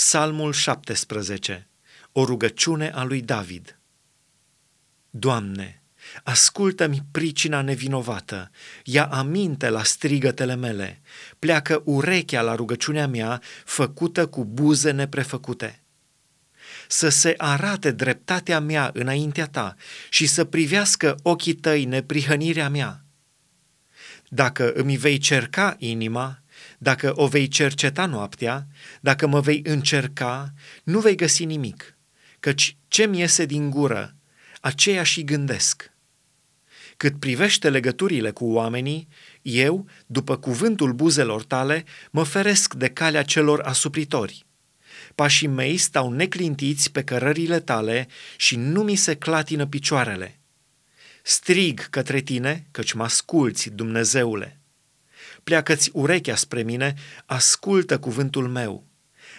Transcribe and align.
Psalmul 0.00 0.52
17. 0.52 1.68
O 2.12 2.24
rugăciune 2.24 2.90
a 2.90 3.02
lui 3.02 3.20
David. 3.20 3.78
Doamne, 5.10 5.82
ascultă-mi 6.22 7.02
pricina 7.10 7.60
nevinovată, 7.60 8.50
ia 8.84 9.06
aminte 9.06 9.68
la 9.68 9.82
strigătele 9.82 10.54
mele, 10.54 11.00
pleacă 11.38 11.82
urechea 11.84 12.42
la 12.42 12.54
rugăciunea 12.54 13.06
mea 13.06 13.42
făcută 13.64 14.26
cu 14.26 14.44
buze 14.44 14.90
neprefăcute. 14.90 15.82
Să 16.88 17.08
se 17.08 17.34
arate 17.36 17.90
dreptatea 17.90 18.60
mea 18.60 18.90
înaintea 18.94 19.46
ta 19.46 19.74
și 20.10 20.26
să 20.26 20.44
privească 20.44 21.16
ochii 21.22 21.54
tăi 21.54 21.84
neprihănirea 21.84 22.68
mea. 22.68 23.04
Dacă 24.28 24.72
îmi 24.72 24.96
vei 24.96 25.18
cerca 25.18 25.76
inima, 25.78 26.42
dacă 26.78 27.12
o 27.14 27.26
vei 27.26 27.48
cerceta 27.48 28.06
noaptea, 28.06 28.66
dacă 29.00 29.26
mă 29.26 29.40
vei 29.40 29.60
încerca, 29.64 30.52
nu 30.84 31.00
vei 31.00 31.14
găsi 31.14 31.44
nimic, 31.44 31.96
căci 32.40 32.76
ce-mi 32.88 33.18
iese 33.18 33.44
din 33.44 33.70
gură, 33.70 34.14
aceea 34.60 35.02
și 35.02 35.24
gândesc. 35.24 35.92
Cât 36.96 37.18
privește 37.18 37.70
legăturile 37.70 38.30
cu 38.30 38.44
oamenii, 38.44 39.08
eu, 39.42 39.86
după 40.06 40.36
cuvântul 40.36 40.92
buzelor 40.92 41.44
tale, 41.44 41.84
mă 42.10 42.22
feresc 42.22 42.74
de 42.74 42.88
calea 42.88 43.22
celor 43.22 43.60
asupritori. 43.60 44.46
Pașii 45.14 45.46
mei 45.46 45.76
stau 45.76 46.12
neclintiți 46.12 46.92
pe 46.92 47.04
cărările 47.04 47.60
tale 47.60 48.08
și 48.36 48.56
nu 48.56 48.82
mi 48.82 48.94
se 48.94 49.16
clatină 49.16 49.66
picioarele. 49.66 50.40
Strig 51.22 51.80
către 51.80 52.20
tine, 52.20 52.66
căci 52.70 52.92
mă 52.92 53.02
asculți, 53.02 53.70
Dumnezeule 53.70 54.59
pleacă-ți 55.50 55.90
urechea 55.92 56.34
spre 56.34 56.62
mine, 56.62 56.94
ascultă 57.26 57.98
cuvântul 57.98 58.48
meu. 58.48 58.86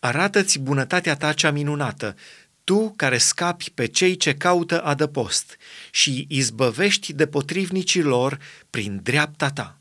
Arată-ți 0.00 0.58
bunătatea 0.58 1.16
ta 1.16 1.32
cea 1.32 1.50
minunată, 1.50 2.16
tu 2.64 2.92
care 2.96 3.18
scapi 3.18 3.70
pe 3.70 3.86
cei 3.86 4.16
ce 4.16 4.34
caută 4.34 4.82
adăpost 4.82 5.56
și 5.90 6.26
izbăvești 6.28 7.12
de 7.12 7.26
potrivnicii 7.26 8.02
lor 8.02 8.38
prin 8.70 9.00
dreapta 9.02 9.50
ta. 9.50 9.78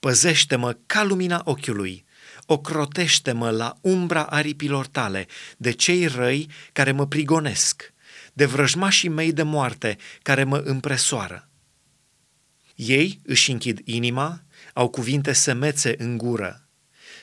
Păzește-mă 0.00 0.76
ca 0.86 1.02
lumina 1.02 1.40
ochiului, 1.44 2.04
ocrotește-mă 2.46 3.50
la 3.50 3.76
umbra 3.80 4.22
aripilor 4.22 4.86
tale, 4.86 5.26
de 5.56 5.70
cei 5.70 6.06
răi 6.06 6.50
care 6.72 6.92
mă 6.92 7.06
prigonesc, 7.06 7.92
de 8.32 8.44
vrăjmașii 8.44 9.08
mei 9.08 9.32
de 9.32 9.42
moarte 9.42 9.96
care 10.22 10.44
mă 10.44 10.58
împresoară. 10.58 11.47
Ei 12.78 13.20
își 13.24 13.50
închid 13.50 13.80
inima 13.84 14.42
au 14.72 14.88
cuvinte 14.88 15.32
semețe 15.32 15.94
în 15.98 16.16
gură. 16.16 16.68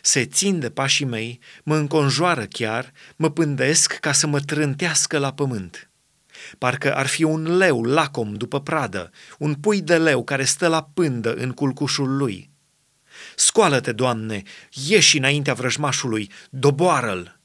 Se 0.02 0.26
țin 0.26 0.60
de 0.60 0.70
pașii 0.70 1.06
mei, 1.06 1.40
mă 1.64 1.76
înconjoară 1.76 2.46
chiar, 2.46 2.92
mă 3.16 3.32
pândesc 3.32 3.94
ca 3.94 4.12
să 4.12 4.28
mă 4.28 4.40
trântească 4.40 5.18
la 5.18 5.34
pământ. 5.34 5.90
Parcă 6.58 6.96
ar 6.96 7.08
fi 7.08 7.24
un 7.24 7.58
leu 7.58 7.84
lacom 7.84 8.34
după 8.34 8.62
pradă, 8.62 9.12
un 9.38 9.54
pui 9.54 9.82
de 9.82 9.98
leu 9.98 10.24
care 10.24 10.44
stă 10.44 10.68
la 10.68 10.84
pândă 10.94 11.34
în 11.34 11.52
culcușul 11.52 12.18
lui. 12.18 12.50
Scoală-te, 13.36 13.92
Doamne, 13.92 14.44
ieși 14.88 15.18
înaintea 15.18 15.54
vrăjmașului, 15.54 16.32
doboară-l! 16.50 17.40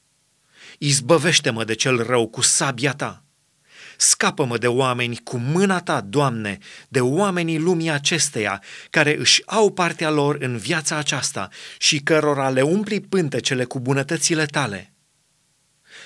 Izbăvește-mă 0.79 1.65
de 1.65 1.75
cel 1.75 2.03
rău 2.03 2.29
cu 2.29 2.41
sabia 2.41 2.93
ta! 2.93 3.25
Scapă-mă 4.01 4.59
de 4.59 4.67
oameni 4.67 5.17
cu 5.17 5.37
mâna 5.37 5.81
ta, 5.81 6.01
Doamne, 6.01 6.59
de 6.89 7.01
oamenii 7.01 7.59
lumii 7.59 7.91
acesteia, 7.91 8.63
care 8.91 9.19
își 9.19 9.43
au 9.47 9.73
partea 9.73 10.11
lor 10.11 10.37
în 10.41 10.57
viața 10.57 10.97
aceasta 10.97 11.49
și 11.79 12.01
cărora 12.01 12.51
le 12.51 12.63
umpli 12.63 13.01
pântecele 13.01 13.65
cu 13.65 13.81
bunătățile 13.81 14.47
tale. 14.47 14.95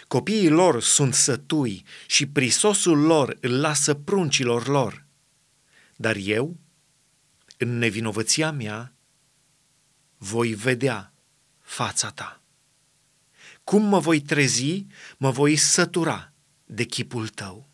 Copiii 0.09 0.49
lor 0.49 0.83
sunt 0.83 1.15
sătui 1.15 1.85
și 2.07 2.27
prisosul 2.27 2.99
lor 2.99 3.37
îl 3.41 3.61
lasă 3.61 3.95
pruncilor 3.95 4.67
lor. 4.69 5.05
Dar 5.97 6.17
eu, 6.17 6.57
în 7.59 7.79
nevinovăția 7.79 8.53
mea, 8.53 8.93
voi 10.17 10.55
vedea 10.55 11.13
fața 11.61 12.11
ta. 12.11 12.43
Cum 13.65 13.83
mă 13.83 13.99
voi 13.99 14.21
trezi, 14.21 14.87
mă 15.17 15.31
voi 15.31 15.57
sătura 15.57 16.33
de 16.65 16.85
chipul 16.85 17.29
tău. 17.29 17.73